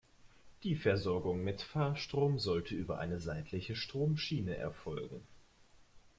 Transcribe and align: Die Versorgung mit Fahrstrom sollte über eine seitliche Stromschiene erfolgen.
Die 0.63 0.75
Versorgung 0.75 1.43
mit 1.43 1.61
Fahrstrom 1.61 2.39
sollte 2.39 2.73
über 2.73 2.97
eine 2.97 3.19
seitliche 3.19 3.75
Stromschiene 3.75 4.57
erfolgen. 4.57 5.21